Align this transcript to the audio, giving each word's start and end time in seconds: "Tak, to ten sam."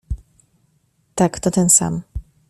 "Tak, 1.15 1.39
to 1.39 1.51
ten 1.51 1.69
sam." 1.69 2.03